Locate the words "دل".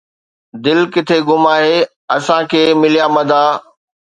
0.63-0.79